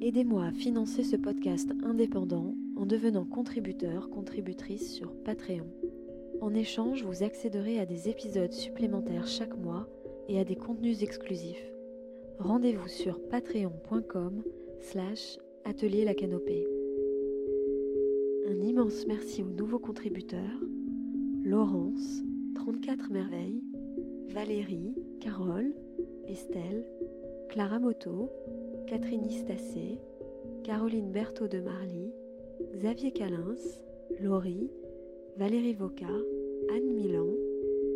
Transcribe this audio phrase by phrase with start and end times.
[0.00, 5.66] Aidez-moi à financer ce podcast indépendant en devenant contributeur, contributrice sur Patreon.
[6.40, 9.88] En échange, vous accéderez à des épisodes supplémentaires chaque mois
[10.28, 11.72] et à des contenus exclusifs.
[12.38, 14.44] Rendez-vous sur patreon.com
[14.80, 16.64] slash atelier la canopée.
[18.46, 20.60] Un immense merci aux nouveaux contributeurs,
[21.42, 22.22] Laurence,
[22.54, 23.64] 34 merveilles,
[24.28, 25.74] Valérie, Carole,
[26.28, 26.86] Estelle,
[27.48, 28.30] Clara Moto,
[28.88, 29.98] Catherine Istacé,
[30.64, 32.10] Caroline Berthaud de Marly,
[32.74, 33.82] Xavier Calins,
[34.18, 34.70] Laurie,
[35.36, 36.06] Valérie Voca,
[36.70, 37.28] Anne Milan,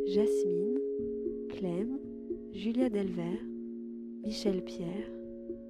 [0.09, 0.79] Jasmine,
[1.48, 1.98] Clem,
[2.53, 3.41] Julia Delvert,
[4.23, 5.11] Michel Pierre,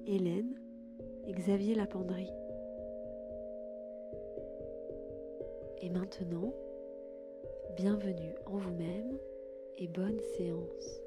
[0.05, 0.55] Hélène
[1.25, 2.27] et Xavier Lapendry.
[5.81, 6.53] Et maintenant,
[7.77, 9.17] bienvenue en vous-même
[9.77, 11.01] et bonne séance.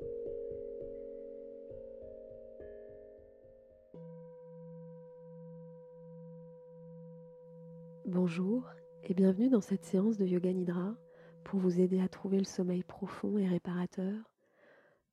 [8.08, 8.70] Bonjour
[9.02, 10.94] et bienvenue dans cette séance de Yoga Nidra
[11.42, 14.30] pour vous aider à trouver le sommeil profond et réparateur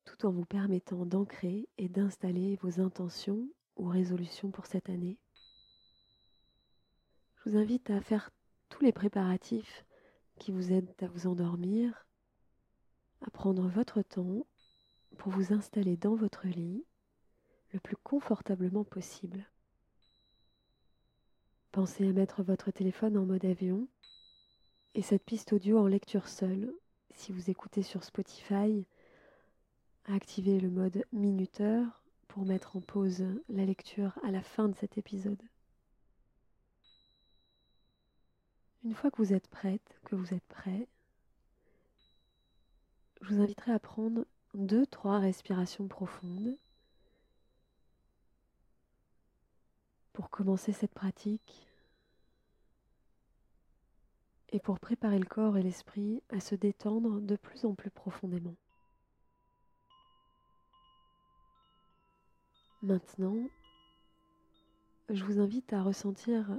[0.06, 5.18] tout en vous permettant d'ancrer et d'installer vos intentions ou résolutions pour cette année.
[7.38, 8.30] Je vous invite à faire
[8.70, 9.88] tous les préparatifs
[10.38, 12.06] qui vous aident à vous endormir,
[13.26, 14.46] à prendre votre temps
[15.18, 16.86] pour vous installer dans votre lit
[17.72, 19.48] le plus confortablement possible.
[21.74, 23.88] Pensez à mettre votre téléphone en mode avion
[24.94, 26.72] et cette piste audio en lecture seule.
[27.16, 28.86] Si vous écoutez sur Spotify,
[30.06, 34.76] à activer le mode minuteur pour mettre en pause la lecture à la fin de
[34.76, 35.42] cet épisode.
[38.84, 40.88] Une fois que vous êtes prête, que vous êtes prêt,
[43.24, 46.56] je vous inviterai à prendre deux, trois respirations profondes
[50.14, 51.68] pour commencer cette pratique
[54.54, 58.56] et pour préparer le corps et l'esprit à se détendre de plus en plus profondément.
[62.84, 63.36] Maintenant,
[65.10, 66.56] je vous invite à ressentir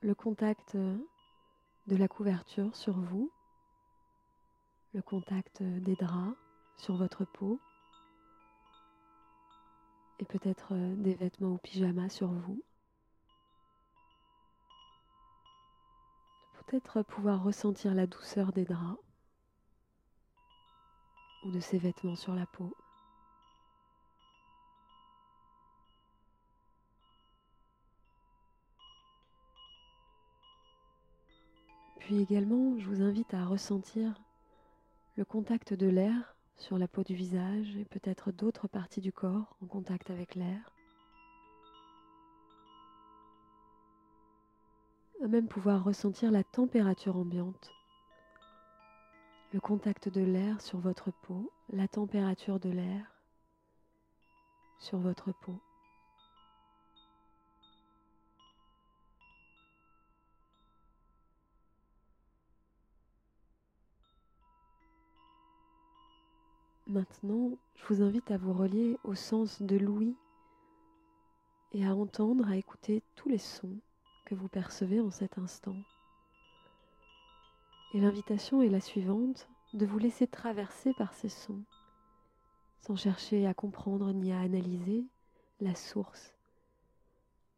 [0.00, 3.30] le contact de la couverture sur vous,
[4.92, 6.36] le contact des draps
[6.76, 7.60] sur votre peau
[10.18, 12.60] et peut-être des vêtements ou pyjamas sur vous.
[16.66, 19.00] Peut-être pouvoir ressentir la douceur des draps
[21.42, 22.76] ou de ces vêtements sur la peau.
[31.98, 34.22] Puis également, je vous invite à ressentir
[35.16, 39.56] le contact de l'air sur la peau du visage et peut-être d'autres parties du corps
[39.60, 40.75] en contact avec l'air.
[45.22, 47.72] À même pouvoir ressentir la température ambiante,
[49.52, 53.06] le contact de l'air sur votre peau, la température de l'air
[54.78, 55.58] sur votre peau.
[66.86, 70.16] Maintenant, je vous invite à vous relier au sens de l'ouïe
[71.72, 73.80] et à entendre, à écouter tous les sons
[74.26, 75.76] que vous percevez en cet instant.
[77.94, 81.62] Et l'invitation est la suivante, de vous laisser traverser par ces sons,
[82.80, 85.04] sans chercher à comprendre ni à analyser
[85.60, 86.34] la source,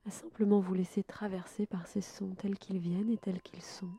[0.07, 3.91] à simplement vous laisser traverser par ces sons tels qu'ils viennent et tels qu'ils sont.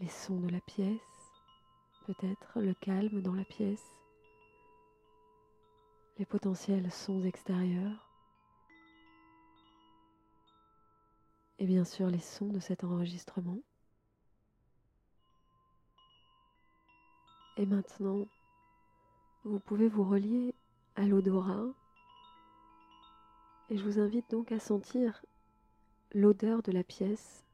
[0.00, 0.98] Les sons de la pièce,
[2.06, 3.84] peut-être le calme dans la pièce,
[6.18, 8.08] les potentiels sons extérieurs,
[11.58, 13.58] et bien sûr les sons de cet enregistrement.
[17.58, 18.26] Et maintenant,
[19.44, 20.54] vous pouvez vous relier
[20.96, 21.66] à l'odorat.
[23.68, 25.22] Et je vous invite donc à sentir
[26.12, 27.44] l'odeur de la pièce,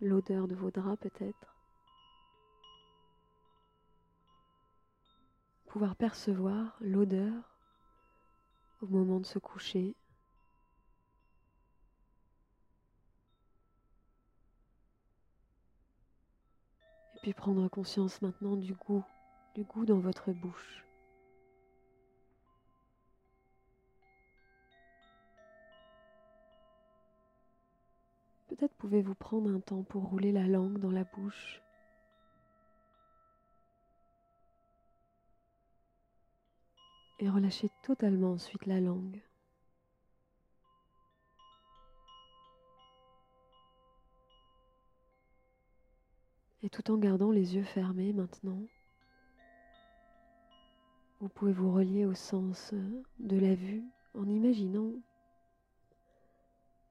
[0.00, 1.57] l'odeur de vos draps peut-être
[5.68, 7.34] pouvoir percevoir l'odeur
[8.80, 9.94] au moment de se coucher.
[17.14, 19.04] Et puis prendre conscience maintenant du goût,
[19.54, 20.84] du goût dans votre bouche.
[28.48, 31.62] Peut-être pouvez-vous prendre un temps pour rouler la langue dans la bouche.
[37.20, 39.20] Et relâcher totalement ensuite la langue.
[46.62, 48.60] Et tout en gardant les yeux fermés maintenant,
[51.20, 52.74] vous pouvez vous relier au sens
[53.18, 53.82] de la vue
[54.14, 54.92] en imaginant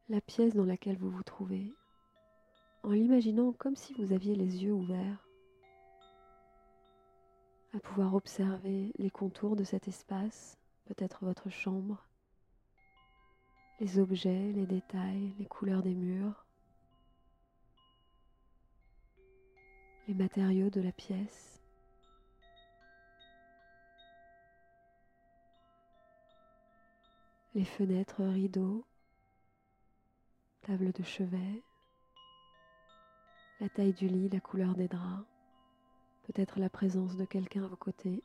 [0.09, 1.73] la pièce dans laquelle vous vous trouvez,
[2.83, 5.26] en l'imaginant comme si vous aviez les yeux ouverts,
[7.77, 12.03] à pouvoir observer les contours de cet espace, peut-être votre chambre,
[13.79, 16.47] les objets, les détails, les couleurs des murs,
[20.07, 21.53] les matériaux de la pièce.
[27.53, 28.85] les fenêtres, rideaux,
[30.61, 31.63] table de chevet,
[33.59, 35.25] la taille du lit, la couleur des draps,
[36.27, 38.21] peut-être la présence de quelqu'un à vos côtés.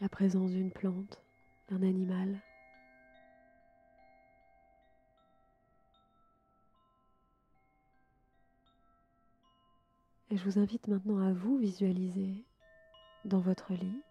[0.00, 1.22] La présence d'une plante,
[1.68, 2.42] d'un animal.
[10.30, 12.44] Et je vous invite maintenant à vous visualiser
[13.24, 14.02] dans votre lit,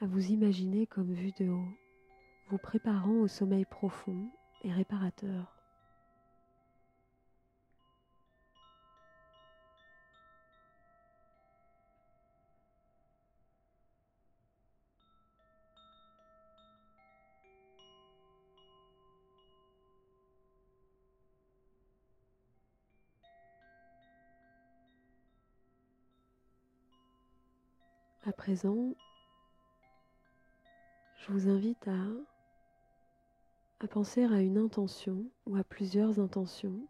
[0.00, 1.76] à vous imaginer comme vue de haut,
[2.48, 4.30] vous préparant au sommeil profond
[4.62, 5.62] et réparateur.
[28.24, 28.94] À présent,
[31.16, 32.31] je vous invite à,
[33.82, 36.86] à penser à une intention ou à plusieurs intentions,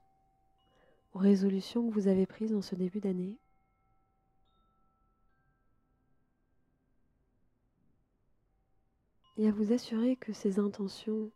[1.14, 3.38] aux résolutions que vous avez prises en ce début d'année.
[9.38, 11.30] Et à vous assurer que ces intentions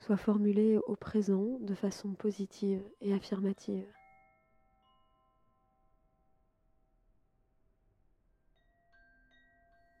[0.00, 3.86] soient formulées au présent de façon positive et affirmative.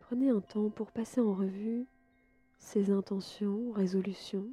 [0.00, 1.86] Prenez un temps pour passer en revue
[2.58, 4.52] ces intentions, résolutions.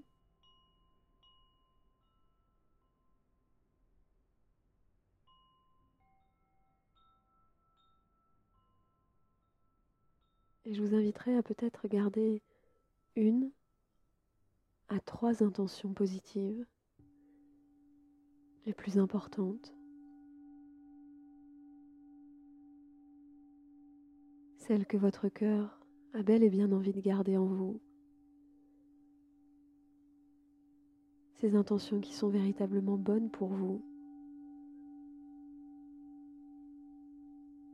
[10.67, 12.43] Et je vous inviterai à peut-être garder
[13.15, 13.49] une
[14.89, 16.63] à trois intentions positives,
[18.67, 19.73] les plus importantes.
[24.67, 25.79] celle que votre cœur
[26.13, 27.79] a bel et bien envie de garder en vous.
[31.39, 33.81] Ces intentions qui sont véritablement bonnes pour vous.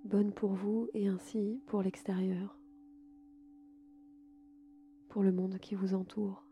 [0.05, 2.59] Bonnes pour vous et ainsi pour l'extérieur,
[5.13, 6.43] pour le monde qui vous entoure.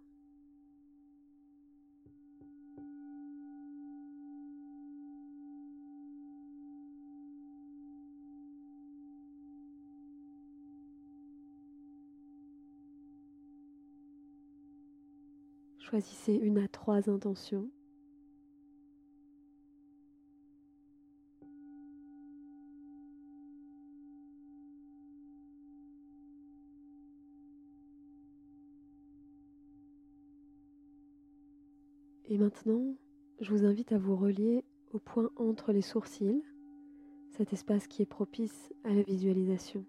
[15.79, 17.67] Choisissez une à trois intentions.
[32.31, 32.95] Et maintenant,
[33.41, 36.41] je vous invite à vous relier au point entre les sourcils,
[37.31, 39.83] cet espace qui est propice à la visualisation.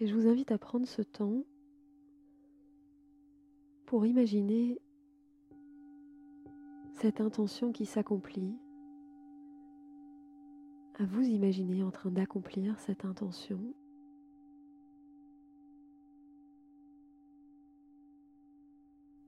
[0.00, 1.44] Et je vous invite à prendre ce temps
[3.86, 4.80] pour imaginer
[6.94, 8.58] cette intention qui s'accomplit,
[10.98, 13.60] à vous imaginer en train d'accomplir cette intention.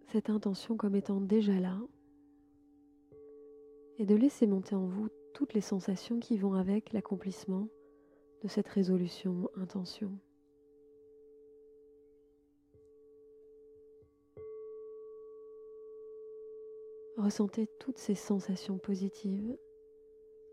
[0.07, 1.79] cette intention comme étant déjà là
[3.99, 7.69] et de laisser monter en vous toutes les sensations qui vont avec l'accomplissement
[8.43, 10.13] de cette résolution intention.
[17.17, 19.57] Ressentez toutes ces sensations positives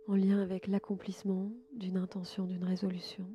[0.07, 3.25] en lien avec l'accomplissement d'une intention, d'une résolution.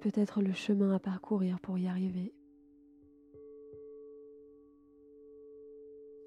[0.00, 2.32] Peut-être le chemin à parcourir pour y arriver.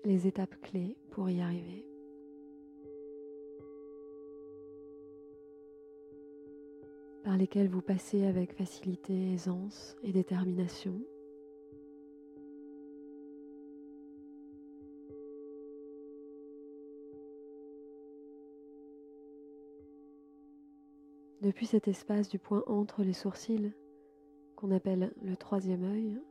[0.03, 1.85] Les étapes clés pour y arriver.
[7.23, 10.99] par lesquelles vous passez avec facilité, aisance et détermination.
[21.41, 23.73] Depuis cet espace du point entre les sourcils,
[24.55, 26.21] qu'on appelle le troisième œil,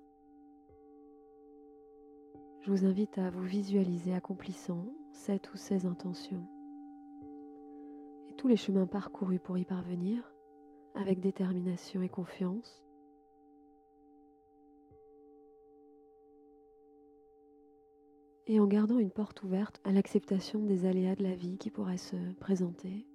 [2.61, 6.47] je vous invite à vous visualiser accomplissant cette ou ces intentions
[8.31, 10.33] et tous les chemins parcourus pour y parvenir
[10.95, 12.85] avec détermination et confiance.
[18.47, 21.97] Et en gardant une porte ouverte à l'acceptation des aléas de la vie qui pourraient
[21.97, 23.10] se présenter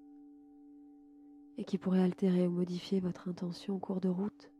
[1.57, 4.51] et qui pourrait altérer ou modifier votre intention au cours de route.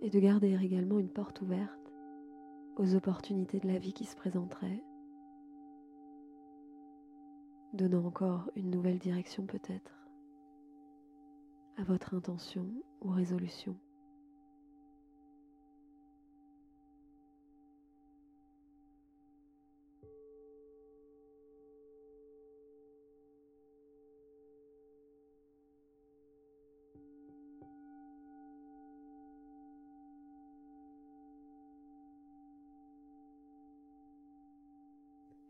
[0.00, 1.92] Et de garder également une porte ouverte
[2.76, 4.82] aux opportunités de la vie qui se présenteraient,
[7.72, 10.08] donnant encore une nouvelle direction peut-être
[11.76, 12.66] à votre intention
[13.00, 13.76] ou résolution.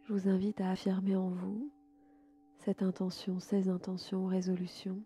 [0.08, 1.70] Je vous invite à affirmer en vous
[2.64, 5.02] cette intention, ces intentions, résolutions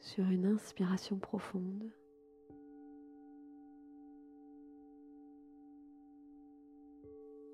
[0.00, 1.92] sur une inspiration profonde.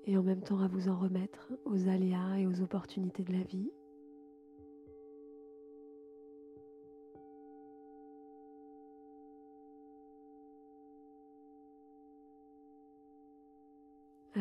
[0.07, 3.43] Et en même temps à vous en remettre aux aléas et aux opportunités de la
[3.43, 3.69] vie.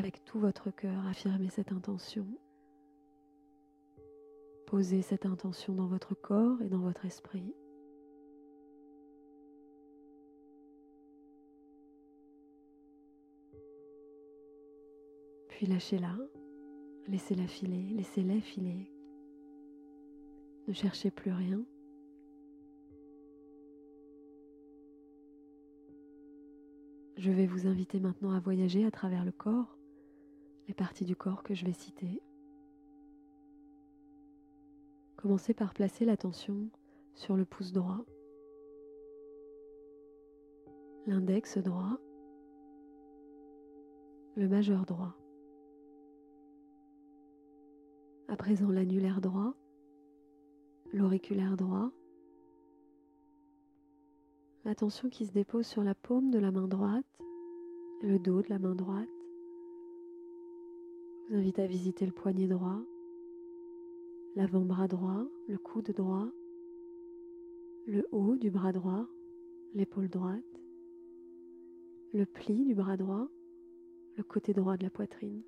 [0.00, 2.26] Avec tout votre cœur, affirmez cette intention.
[4.66, 7.54] Posez cette intention dans votre corps et dans votre esprit.
[15.50, 16.16] Puis lâchez-la,
[17.06, 18.90] laissez-la filer, laissez-la filer.
[20.66, 21.62] Ne cherchez plus rien.
[27.18, 29.76] Je vais vous inviter maintenant à voyager à travers le corps
[30.70, 32.22] les parties du corps que je vais citer.
[35.16, 36.68] Commencez par placer l'attention
[37.12, 38.04] sur le pouce droit,
[41.08, 41.98] l'index droit,
[44.36, 45.16] le majeur droit.
[48.28, 49.54] À présent l'annulaire droit,
[50.92, 51.90] l'auriculaire droit,
[54.64, 57.18] l'attention qui se dépose sur la paume de la main droite,
[58.02, 59.08] le dos de la main droite,
[61.30, 62.80] vous invite à visiter le poignet droit,
[64.34, 66.28] l'avant-bras droit, le coude droit,
[67.86, 69.06] le haut du bras droit,
[69.74, 70.42] l'épaule droite,
[72.12, 73.28] le pli du bras droit,
[74.16, 75.42] le côté droit de la poitrine,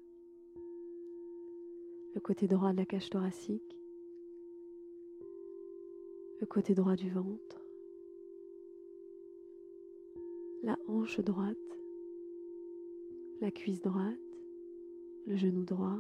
[2.15, 3.77] le côté droit de la cage thoracique,
[6.41, 7.61] le côté droit du ventre,
[10.62, 11.57] la hanche droite,
[13.41, 14.32] la cuisse droite,
[15.26, 15.99] le genou droit,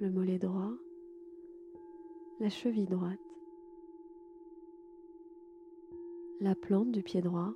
[0.00, 0.72] le mollet droit,
[2.40, 3.20] la cheville droite,
[6.40, 7.54] la plante du pied droit,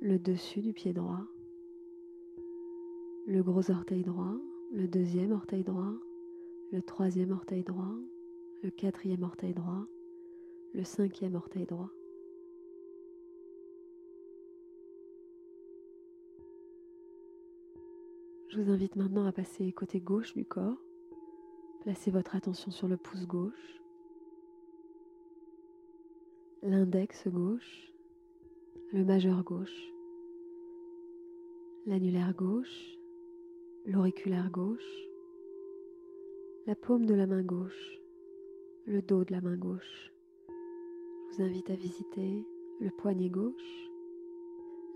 [0.00, 1.26] le dessus du pied droit,
[3.26, 4.34] le gros orteil droit,
[4.72, 5.92] le deuxième orteil droit,
[6.72, 7.96] le troisième orteil droit,
[8.62, 9.86] le quatrième orteil droit,
[10.72, 11.90] le cinquième orteil droit.
[18.50, 20.82] Je vous invite maintenant à passer côté gauche du corps.
[21.82, 23.80] Placez votre attention sur le pouce gauche,
[26.60, 27.92] l'index gauche,
[28.92, 29.92] le majeur gauche,
[31.86, 32.98] l'annulaire gauche,
[33.86, 35.08] l'auriculaire gauche,
[36.66, 38.00] la paume de la main gauche,
[38.84, 40.12] le dos de la main gauche.
[41.30, 42.44] Je vous invite à visiter
[42.80, 43.90] le poignet gauche,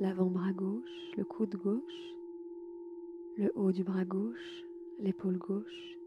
[0.00, 2.14] l'avant-bras gauche, le coude gauche,
[3.36, 4.64] le haut du bras gauche,
[5.00, 5.98] l'épaule gauche,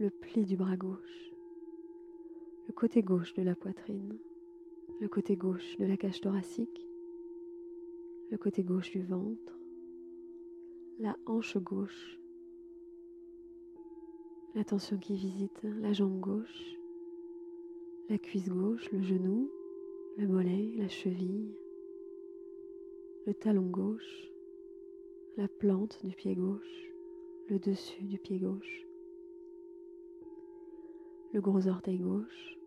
[0.00, 1.32] le pli du bras gauche,
[2.66, 4.18] le côté gauche de la poitrine,
[5.00, 6.84] le côté gauche de la cage thoracique,
[8.30, 9.56] le côté gauche du ventre,
[10.98, 12.18] la hanche gauche,
[14.56, 16.76] la tension qui visite la jambe gauche,
[18.08, 19.48] la cuisse gauche, le genou,
[20.16, 21.54] le mollet, la cheville,
[23.26, 24.32] le talon gauche,
[25.36, 26.90] la plante du pied gauche,
[27.50, 28.86] le dessus du pied gauche,
[31.34, 32.58] le gros orteil gauche,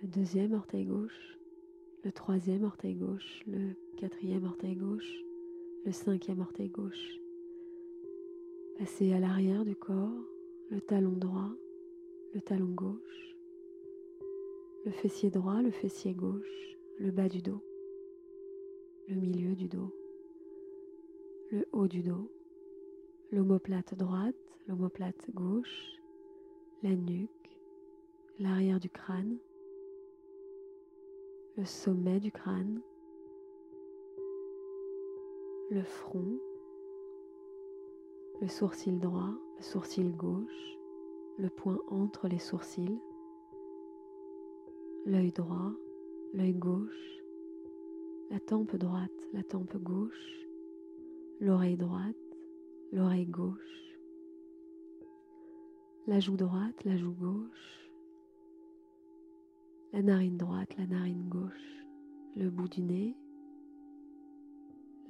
[0.00, 1.38] le deuxième orteil gauche,
[2.04, 5.22] le troisième orteil gauche, le quatrième orteil gauche,
[5.84, 7.20] le cinquième orteil gauche.
[8.78, 10.24] Passez à l'arrière du corps,
[10.70, 11.50] le talon droit,
[12.32, 13.36] le talon gauche,
[14.86, 17.60] le fessier droit, le fessier gauche, le bas du dos,
[19.08, 19.92] le milieu du dos,
[21.50, 22.30] le haut du dos,
[23.32, 24.34] l'omoplate droite,
[24.66, 25.98] l'omoplate gauche,
[26.82, 27.30] la nuque,
[28.38, 29.38] l'arrière du crâne,
[31.56, 32.82] le sommet du crâne,
[35.70, 36.38] le front,
[38.42, 40.78] le sourcil droit, le sourcil gauche,
[41.38, 43.00] le point entre les sourcils,
[45.06, 45.72] l'œil droit,
[46.34, 47.22] l'œil gauche,
[48.30, 50.47] la tempe droite, la tempe gauche,
[51.40, 52.16] l'oreille droite,
[52.92, 53.96] l'oreille gauche,
[56.06, 57.90] la joue droite, la joue gauche,
[59.92, 61.84] la narine droite, la narine gauche,
[62.34, 63.16] le bout du nez,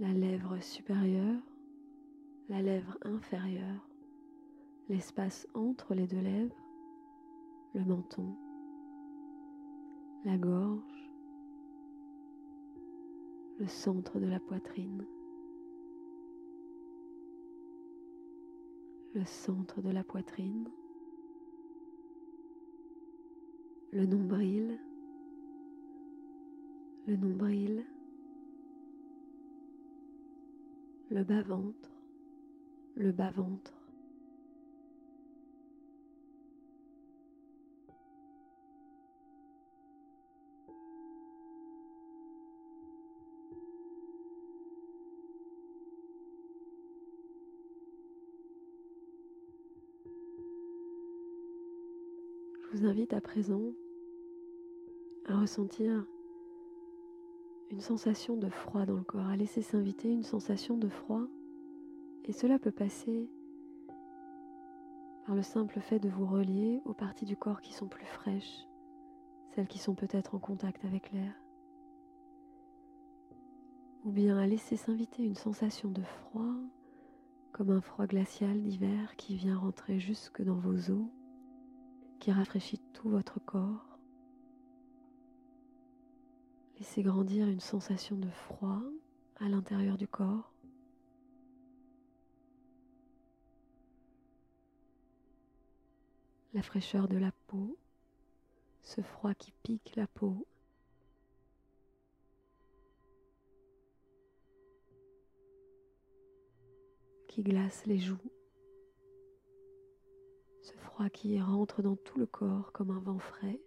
[0.01, 1.43] la lèvre supérieure,
[2.51, 3.89] la lèvre inférieure,
[4.91, 6.57] l'espace entre les deux lèvres,
[7.75, 8.37] le menton,
[10.25, 11.11] la gorge,
[13.59, 15.05] le centre de la poitrine,
[19.15, 20.69] le centre de la poitrine,
[23.93, 24.79] le nombril,
[27.07, 27.85] le nombril,
[31.11, 31.91] le bas-ventre,
[32.97, 33.78] le bas-ventre.
[52.89, 53.75] Invite à présent
[55.27, 56.07] à ressentir
[57.71, 61.27] une sensation de froid dans le corps, à laisser s'inviter une sensation de froid.
[62.25, 63.29] Et cela peut passer
[65.27, 68.67] par le simple fait de vous relier aux parties du corps qui sont plus fraîches,
[69.55, 71.35] celles qui sont peut-être en contact avec l'air.
[74.07, 76.55] Ou bien à laisser s'inviter une sensation de froid,
[77.53, 81.18] comme un froid glacial d'hiver qui vient rentrer jusque dans vos os
[82.21, 83.99] qui rafraîchit tout votre corps.
[86.79, 88.83] Laissez grandir une sensation de froid
[89.37, 90.53] à l'intérieur du corps.
[96.55, 97.77] La fraîcheur de la peau,
[98.83, 100.47] ce froid qui pique la peau.
[107.29, 108.19] qui glace les joues
[110.99, 113.61] froid qui rentre dans tout le corps comme un vent frais.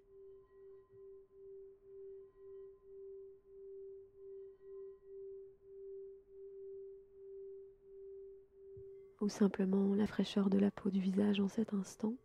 [9.22, 12.16] Ou simplement la fraîcheur de la peau du visage en cet instant.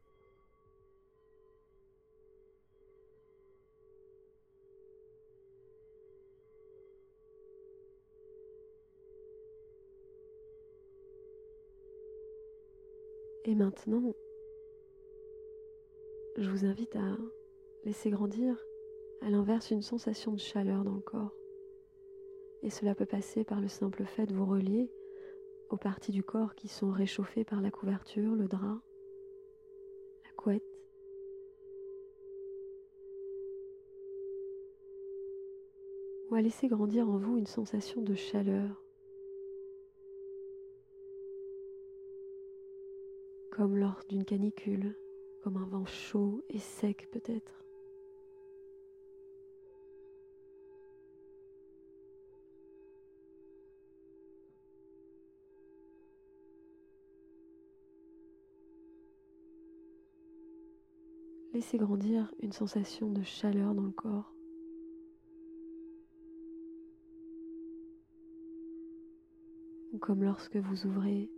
[13.45, 14.12] Et maintenant,
[16.38, 17.16] je vous invite à
[17.85, 18.57] laisser grandir
[19.22, 21.35] à l'inverse une sensation de chaleur dans le corps.
[22.62, 24.90] Et cela peut passer par le simple fait de vous relier
[25.70, 28.83] aux parties du corps qui sont réchauffées par la couverture, le drap,
[30.25, 30.62] la couette.
[36.31, 38.83] Ou à laisser grandir en vous une sensation de chaleur.
[43.51, 44.94] Comme lors d'une canicule
[45.47, 47.65] comme un vent chaud et sec peut-être.
[61.53, 64.35] Laissez grandir une sensation de chaleur dans le corps.
[69.93, 71.31] Ou comme lorsque vous ouvrez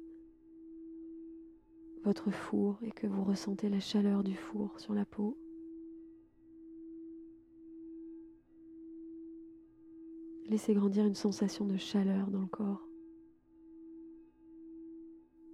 [2.05, 5.37] votre four et que vous ressentez la chaleur du four sur la peau.
[10.47, 12.89] Laissez grandir une sensation de chaleur dans le corps.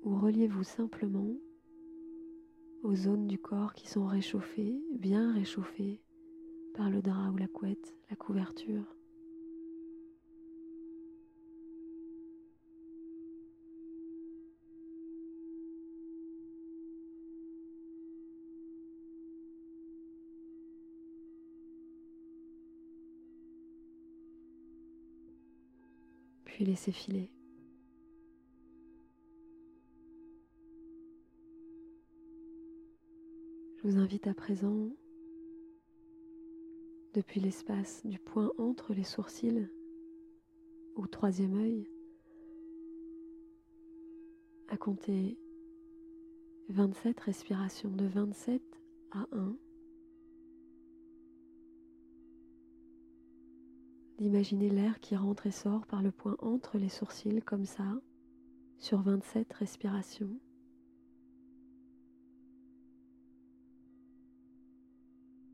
[0.05, 1.35] Ou reliez-vous simplement
[2.83, 6.01] aux zones du corps qui sont réchauffées, bien réchauffées
[6.75, 8.85] par le drap ou la couette, la couverture.
[26.55, 27.33] Puis laissez filer.
[33.77, 34.89] Je vous invite à présent,
[37.13, 39.69] depuis l'espace du point entre les sourcils
[40.95, 41.91] au troisième œil,
[44.69, 45.37] à compter
[46.69, 48.63] 27 respirations de 27
[49.11, 49.57] à 1.
[54.19, 58.01] D'imaginer l'air qui rentre et sort par le point entre les sourcils comme ça,
[58.79, 60.39] sur 27 respirations.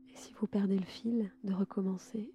[0.09, 2.31] Et si vous perdez le fil, de recommencer.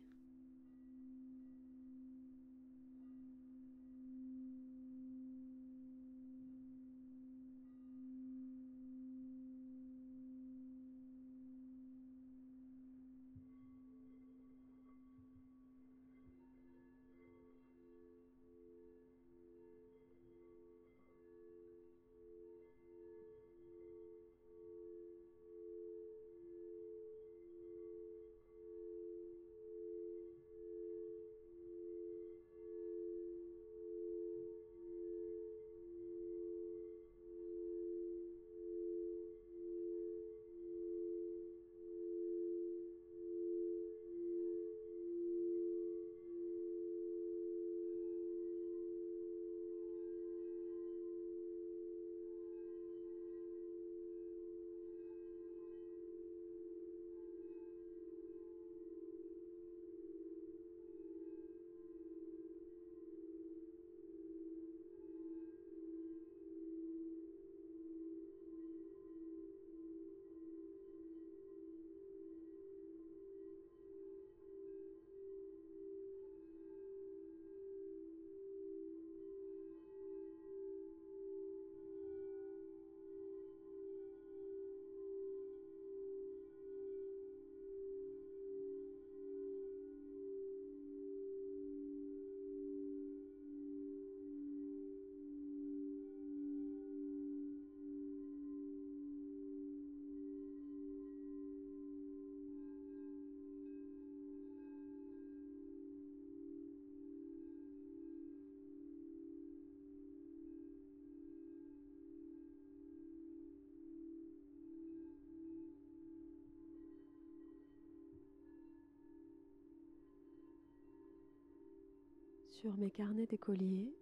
[122.61, 123.93] Sur mes carnets d'écolier,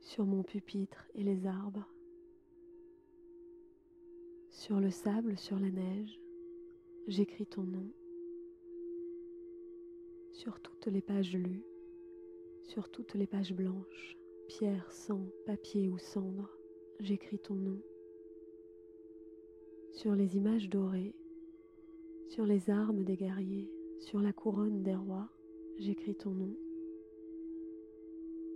[0.00, 1.86] sur mon pupitre et les arbres,
[4.48, 6.18] sur le sable, sur la neige,
[7.08, 7.86] j'écris ton nom.
[10.32, 11.62] Sur toutes les pages lues,
[12.62, 14.16] sur toutes les pages blanches,
[14.48, 16.50] pierre, sang, papier ou cendre,
[17.00, 17.82] j'écris ton nom.
[19.92, 21.14] Sur les images dorées,
[22.28, 25.28] sur les armes des guerriers, sur la couronne des rois,
[25.78, 26.56] j'écris ton nom.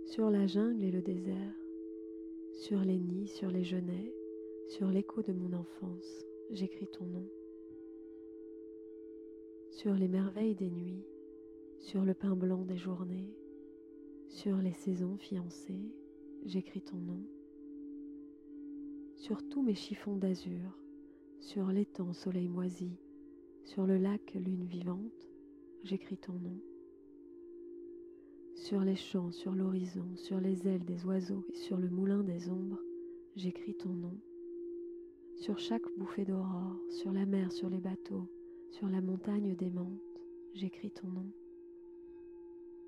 [0.07, 1.53] Sur la jungle et le désert,
[2.53, 4.15] sur les nids, sur les genêts,
[4.69, 7.27] sur l'écho de mon enfance, j'écris ton nom.
[9.69, 11.03] Sur les merveilles des nuits,
[11.79, 13.35] sur le pain blanc des journées,
[14.29, 15.91] sur les saisons fiancées,
[16.45, 17.21] j'écris ton nom.
[19.17, 20.79] Sur tous mes chiffons d'azur,
[21.41, 22.91] sur l'étang soleil moisi,
[23.65, 25.27] sur le lac lune vivante,
[25.83, 26.57] j'écris ton nom
[28.57, 32.49] sur les champs, sur l'horizon, sur les ailes des oiseaux et sur le moulin des
[32.49, 32.81] ombres,
[33.35, 34.17] j'écris ton nom.
[35.35, 38.27] Sur chaque bouffée d'aurore, sur la mer, sur les bateaux,
[38.71, 40.01] sur la montagne démente,
[40.53, 41.31] j'écris ton nom.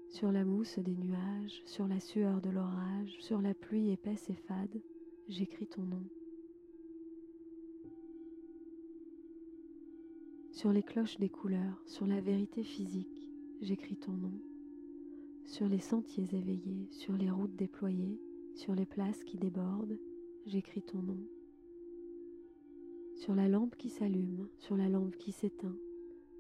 [0.10, 4.36] Sur la mousse des nuages, sur la sueur de l'orage, sur la pluie épaisse et
[4.48, 4.82] fade,
[5.28, 6.04] j'écris ton nom.
[10.52, 13.30] Sur les cloches des couleurs, sur la vérité physique,
[13.62, 14.34] j'écris ton nom
[15.50, 18.22] sur les sentiers éveillés, sur les routes déployées,
[18.54, 19.98] sur les places qui débordent,
[20.46, 21.18] j'écris ton nom.
[23.16, 25.76] Sur la lampe qui s'allume, sur la lampe qui s'éteint,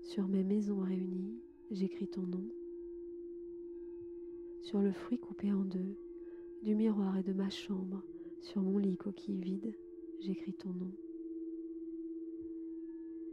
[0.03, 1.41] sur mes maisons réunies,
[1.71, 2.47] j'écris ton nom.
[4.61, 5.97] sur le fruit coupé en deux,
[6.61, 8.03] du miroir et de ma chambre,
[8.41, 9.75] sur mon lit coquille vide,
[10.19, 10.91] j'écris ton nom.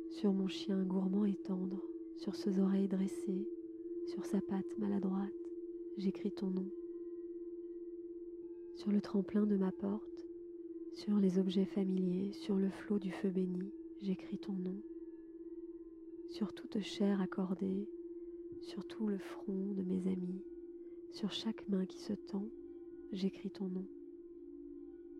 [0.08, 1.82] Sur mon chien gourmand et tendre,
[2.16, 3.46] sur ses oreilles dressées,
[4.06, 5.45] sur sa patte maladroite,
[5.96, 6.68] j'écris ton nom.
[8.74, 10.26] Sur le tremplin de ma porte,
[10.92, 14.76] sur les objets familiers, sur le flot du feu béni, j'écris ton nom.
[16.28, 17.88] Sur toute chair accordée,
[18.60, 20.42] sur tout le front de mes amis,
[21.12, 22.46] sur chaque main qui se tend,
[23.12, 23.86] j'écris ton nom.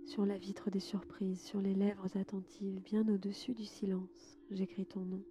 [0.05, 5.01] Sur la vitre des surprises, sur les lèvres attentives, bien au-dessus du silence, j'écris ton
[5.01, 5.23] nom.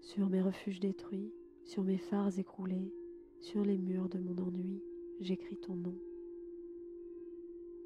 [0.00, 1.32] Sur mes refuges détruits,
[1.64, 2.92] sur mes phares écroulés,
[3.42, 4.80] sur les murs de mon ennui,
[5.18, 5.98] j'écris ton nom.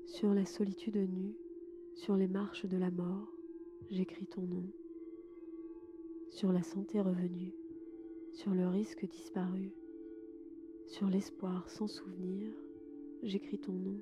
[0.04, 1.34] Sur la solitude nue,
[1.94, 3.32] sur les marches de la mort,
[3.88, 4.70] j'écris ton nom.
[6.28, 7.54] Sur la santé revenue,
[8.34, 9.72] sur le risque disparu,
[10.88, 12.52] sur l'espoir sans souvenir,
[13.22, 14.00] j'écris ton nom,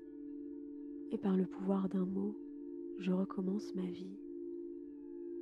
[1.12, 2.36] et par le pouvoir d'un mot,
[2.98, 4.18] je recommence ma vie.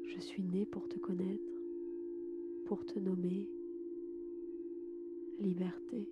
[0.04, 1.58] Je suis né pour te connaître,
[2.66, 3.48] pour te nommer
[5.42, 6.08] liberté.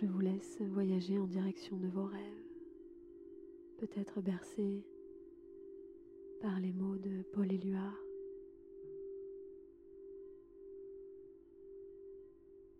[0.00, 2.44] Je vous laisse voyager en direction de vos rêves,
[3.78, 4.84] peut-être bercés
[6.40, 7.98] par les mots de Paul Éluard.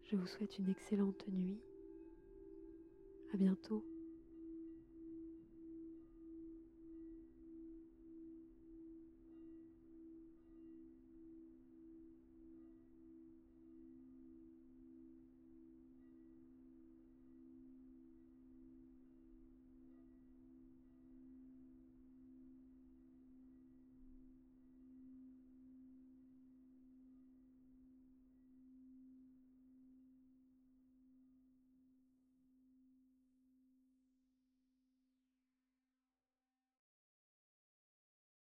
[0.05, 1.59] Je vous souhaite une excellente nuit.
[3.33, 3.83] À bientôt.